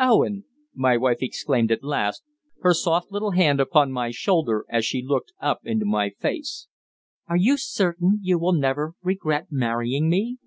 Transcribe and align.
"Owen," 0.00 0.46
my 0.74 0.96
wife 0.96 1.18
exclaimed 1.20 1.70
at 1.70 1.84
last, 1.84 2.24
her 2.58 2.74
soft 2.74 3.12
little 3.12 3.30
hand 3.30 3.60
upon 3.60 3.92
my 3.92 4.10
shoulder 4.10 4.64
as 4.68 4.84
she 4.84 5.00
looked 5.00 5.32
up 5.38 5.60
into 5.62 5.86
my 5.86 6.10
face, 6.10 6.66
"are 7.28 7.36
you 7.36 7.56
certain 7.56 8.18
you 8.20 8.36
will 8.36 8.52
never 8.52 8.94
regret 9.00 9.46
marrying 9.52 10.08
me?" 10.10 10.38